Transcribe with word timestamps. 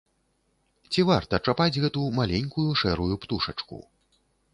Ці 0.93 1.03
варта 1.09 1.39
чапаць 1.51 1.79
гэту 1.83 2.01
маленькую 2.19 2.65
шэрую 2.81 3.11
птушачку? 3.27 3.77